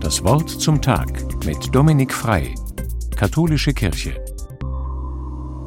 Das 0.00 0.24
Wort 0.24 0.50
zum 0.50 0.80
Tag 0.80 1.44
mit 1.44 1.74
Dominik 1.74 2.12
Frei, 2.12 2.54
Katholische 3.16 3.72
Kirche. 3.72 4.29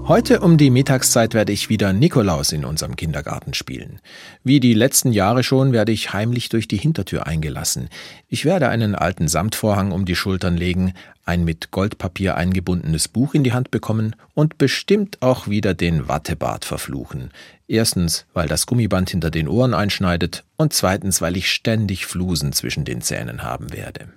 Heute 0.05 0.41
um 0.41 0.57
die 0.57 0.69
Mittagszeit 0.69 1.33
werde 1.33 1.53
ich 1.53 1.69
wieder 1.69 1.93
Nikolaus 1.93 2.51
in 2.51 2.65
unserem 2.65 2.97
Kindergarten 2.97 3.53
spielen. 3.53 4.01
Wie 4.43 4.59
die 4.59 4.73
letzten 4.73 5.13
Jahre 5.13 5.43
schon 5.43 5.71
werde 5.71 5.93
ich 5.93 6.11
heimlich 6.11 6.49
durch 6.49 6.67
die 6.67 6.77
Hintertür 6.77 7.25
eingelassen. 7.25 7.87
Ich 8.27 8.43
werde 8.43 8.67
einen 8.67 8.95
alten 8.95 9.29
Samtvorhang 9.29 9.93
um 9.93 10.03
die 10.03 10.17
Schultern 10.17 10.57
legen, 10.57 10.93
ein 11.23 11.45
mit 11.45 11.71
Goldpapier 11.71 12.35
eingebundenes 12.35 13.07
Buch 13.07 13.33
in 13.33 13.45
die 13.45 13.53
Hand 13.53 13.71
bekommen 13.71 14.13
und 14.33 14.57
bestimmt 14.57 15.21
auch 15.21 15.47
wieder 15.47 15.73
den 15.73 16.09
Wattebart 16.09 16.65
verfluchen. 16.65 17.31
Erstens, 17.69 18.25
weil 18.33 18.49
das 18.49 18.65
Gummiband 18.65 19.09
hinter 19.09 19.31
den 19.31 19.47
Ohren 19.47 19.73
einschneidet 19.73 20.43
und 20.57 20.73
zweitens, 20.73 21.21
weil 21.21 21.37
ich 21.37 21.49
ständig 21.49 22.07
Flusen 22.07 22.51
zwischen 22.51 22.83
den 22.83 22.99
Zähnen 22.99 23.41
haben 23.41 23.71
werde. 23.71 24.09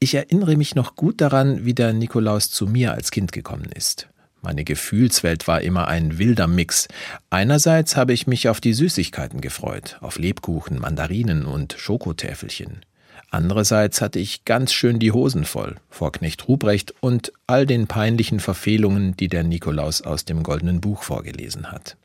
Ich 0.00 0.16
erinnere 0.16 0.56
mich 0.56 0.74
noch 0.74 0.96
gut 0.96 1.20
daran, 1.20 1.64
wie 1.64 1.74
der 1.74 1.92
Nikolaus 1.92 2.50
zu 2.50 2.66
mir 2.66 2.92
als 2.92 3.12
Kind 3.12 3.30
gekommen 3.30 3.70
ist. 3.72 4.08
Meine 4.40 4.64
Gefühlswelt 4.64 5.48
war 5.48 5.62
immer 5.62 5.88
ein 5.88 6.18
wilder 6.18 6.46
Mix. 6.46 6.88
Einerseits 7.30 7.96
habe 7.96 8.12
ich 8.12 8.26
mich 8.26 8.48
auf 8.48 8.60
die 8.60 8.72
Süßigkeiten 8.72 9.40
gefreut, 9.40 9.98
auf 10.00 10.18
Lebkuchen, 10.18 10.78
Mandarinen 10.78 11.44
und 11.44 11.74
Schokotäfelchen. 11.76 12.80
Andererseits 13.30 14.00
hatte 14.00 14.18
ich 14.18 14.44
ganz 14.44 14.72
schön 14.72 14.98
die 14.98 15.12
Hosen 15.12 15.44
voll 15.44 15.76
vor 15.90 16.12
Knecht 16.12 16.48
Ruprecht 16.48 16.94
und 17.00 17.32
all 17.46 17.66
den 17.66 17.86
peinlichen 17.86 18.40
Verfehlungen, 18.40 19.16
die 19.16 19.28
der 19.28 19.42
Nikolaus 19.42 20.00
aus 20.02 20.24
dem 20.24 20.42
goldenen 20.42 20.80
Buch 20.80 21.02
vorgelesen 21.02 21.70
hat. 21.70 21.96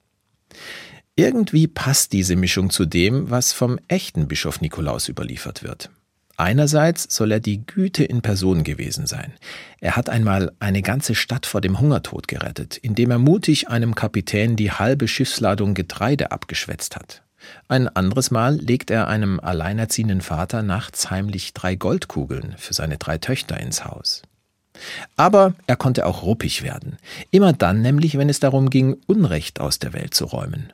Irgendwie 1.16 1.68
passt 1.68 2.12
diese 2.12 2.36
Mischung 2.36 2.72
zu 2.72 2.86
dem, 2.86 3.30
was 3.30 3.54
vom 3.54 3.80
echten 3.88 4.28
Bischof 4.28 4.62
Nikolaus 4.62 5.08
überliefert 5.08 5.64
wird. 5.64 5.92
Einerseits 6.36 7.16
soll 7.16 7.32
er 7.32 7.40
die 7.40 7.66
Güte 7.66 8.04
in 8.04 8.22
Person 8.22 8.64
gewesen 8.64 9.06
sein. 9.06 9.34
Er 9.80 9.96
hat 9.96 10.10
einmal 10.10 10.52
eine 10.60 10.82
ganze 10.82 11.14
Stadt 11.14 11.46
vor 11.46 11.62
dem 11.62 11.80
Hungertod 11.80 12.28
gerettet, 12.28 12.78
indem 12.78 13.12
er 13.12 13.20
mutig 13.20 13.70
einem 13.70 13.94
Kapitän 13.94 14.56
die 14.56 14.72
halbe 14.72 15.08
Schiffsladung 15.08 15.76
Getreide 15.76 16.32
abgeschwätzt 16.32 16.96
hat. 16.96 17.22
Ein 17.68 17.88
anderes 17.88 18.32
Mal 18.32 18.56
legt 18.56 18.90
er 18.90 19.08
einem 19.08 19.40
alleinerziehenden 19.40 20.22
Vater 20.22 20.64
nachts 20.64 21.12
heimlich 21.12 21.54
drei 21.54 21.76
Goldkugeln 21.76 22.56
für 22.58 22.74
seine 22.74 22.98
drei 22.98 23.18
Töchter 23.18 23.60
ins 23.60 23.86
Haus. 23.86 24.24
Aber 25.16 25.54
er 25.68 25.76
konnte 25.76 26.06
auch 26.06 26.24
ruppig 26.24 26.64
werden. 26.64 26.98
Immer 27.30 27.54
dann 27.54 27.82
nämlich, 27.82 28.18
wenn 28.18 28.30
es 28.30 28.40
darum 28.40 28.70
ging, 28.70 28.98
Unrecht 29.06 29.60
aus 29.60 29.78
der 29.78 29.94
Welt 29.94 30.14
zu 30.14 30.26
räumen. 30.26 30.74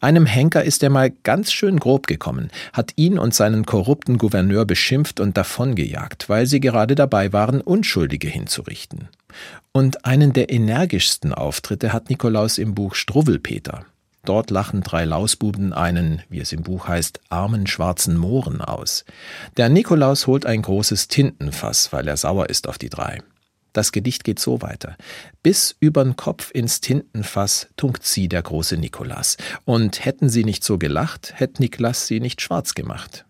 Einem 0.00 0.26
Henker 0.26 0.64
ist 0.64 0.82
er 0.82 0.90
mal 0.90 1.10
ganz 1.22 1.52
schön 1.52 1.78
grob 1.78 2.06
gekommen, 2.06 2.50
hat 2.72 2.92
ihn 2.96 3.18
und 3.18 3.34
seinen 3.34 3.66
korrupten 3.66 4.18
Gouverneur 4.18 4.64
beschimpft 4.64 5.20
und 5.20 5.36
davongejagt, 5.36 6.28
weil 6.28 6.46
sie 6.46 6.60
gerade 6.60 6.94
dabei 6.94 7.32
waren, 7.32 7.60
Unschuldige 7.60 8.28
hinzurichten. 8.28 9.08
Und 9.72 10.04
einen 10.04 10.32
der 10.32 10.50
energischsten 10.50 11.32
Auftritte 11.32 11.92
hat 11.92 12.10
Nikolaus 12.10 12.58
im 12.58 12.74
Buch 12.74 12.94
Struwwelpeter. 12.94 13.84
Dort 14.24 14.50
lachen 14.50 14.82
drei 14.82 15.04
Lausbuben 15.04 15.72
einen, 15.72 16.22
wie 16.30 16.40
es 16.40 16.52
im 16.52 16.62
Buch 16.62 16.88
heißt, 16.88 17.20
armen 17.28 17.66
schwarzen 17.66 18.16
Mohren 18.16 18.62
aus. 18.62 19.04
Der 19.56 19.68
Nikolaus 19.68 20.26
holt 20.26 20.46
ein 20.46 20.62
großes 20.62 21.08
Tintenfass, 21.08 21.92
weil 21.92 22.08
er 22.08 22.16
sauer 22.16 22.48
ist 22.48 22.68
auf 22.68 22.78
die 22.78 22.88
drei. 22.88 23.22
Das 23.74 23.90
Gedicht 23.90 24.22
geht 24.22 24.38
so 24.38 24.62
weiter. 24.62 24.96
Bis 25.42 25.76
übern 25.80 26.16
Kopf 26.16 26.50
ins 26.54 26.80
Tintenfass 26.80 27.66
tunkt 27.76 28.06
sie 28.06 28.28
der 28.28 28.40
große 28.40 28.76
Nikolas. 28.76 29.36
Und 29.64 30.04
hätten 30.04 30.30
sie 30.30 30.44
nicht 30.44 30.64
so 30.64 30.78
gelacht, 30.78 31.34
hätt 31.36 31.58
Niklas 31.60 32.06
sie 32.06 32.20
nicht 32.20 32.40
schwarz 32.40 32.74
gemacht. 32.74 33.26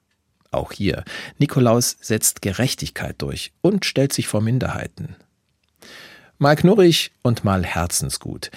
Auch 0.50 0.70
hier, 0.70 1.02
Nikolaus 1.38 1.96
setzt 2.00 2.42
Gerechtigkeit 2.42 3.16
durch 3.18 3.52
und 3.62 3.86
stellt 3.86 4.12
sich 4.12 4.28
vor 4.28 4.42
Minderheiten. 4.42 5.16
Mal 6.36 6.56
knurrig 6.56 7.12
und 7.22 7.42
mal 7.42 7.64
herzensgut. 7.64 8.50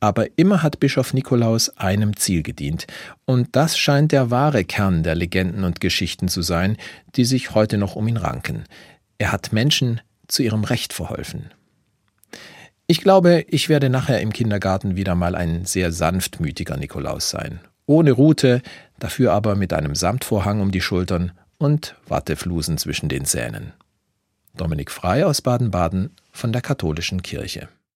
Aber 0.00 0.26
immer 0.36 0.62
hat 0.62 0.80
Bischof 0.80 1.12
Nikolaus 1.12 1.68
einem 1.76 2.16
Ziel 2.16 2.42
gedient. 2.42 2.86
Und 3.26 3.54
das 3.54 3.78
scheint 3.78 4.12
der 4.12 4.30
wahre 4.30 4.64
Kern 4.64 5.02
der 5.02 5.14
Legenden 5.14 5.64
und 5.64 5.82
Geschichten 5.82 6.28
zu 6.28 6.40
sein, 6.40 6.78
die 7.16 7.26
sich 7.26 7.54
heute 7.54 7.76
noch 7.76 7.96
um 7.96 8.08
ihn 8.08 8.16
ranken. 8.16 8.64
Er 9.18 9.30
hat 9.30 9.52
Menschen 9.52 10.00
zu 10.28 10.42
ihrem 10.42 10.64
Recht 10.64 10.92
verholfen. 10.92 11.50
Ich 12.86 13.00
glaube, 13.00 13.44
ich 13.48 13.68
werde 13.68 13.88
nachher 13.88 14.20
im 14.20 14.32
Kindergarten 14.32 14.96
wieder 14.96 15.14
mal 15.14 15.34
ein 15.34 15.64
sehr 15.64 15.90
sanftmütiger 15.90 16.76
Nikolaus 16.76 17.30
sein. 17.30 17.60
Ohne 17.86 18.12
Rute, 18.12 18.62
dafür 18.98 19.32
aber 19.32 19.54
mit 19.54 19.72
einem 19.72 19.94
Samtvorhang 19.94 20.60
um 20.60 20.70
die 20.70 20.80
Schultern 20.80 21.32
und 21.58 21.96
Watteflusen 22.06 22.78
zwischen 22.78 23.08
den 23.08 23.24
Zähnen. 23.24 23.72
Dominik 24.54 24.90
Frei 24.90 25.24
aus 25.26 25.42
Baden-Baden 25.42 26.10
von 26.30 26.52
der 26.52 26.62
Katholischen 26.62 27.22
Kirche. 27.22 27.68